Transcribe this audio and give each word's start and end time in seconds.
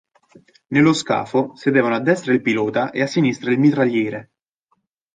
Nello 0.69 0.93
scafo 0.93 1.55
sedevano 1.55 1.93
a 1.93 1.99
destra 2.01 2.33
il 2.33 2.41
pilota 2.41 2.89
e 2.89 3.03
a 3.03 3.05
sinistra 3.05 3.51
il 3.51 3.59
mitragliere. 3.59 4.31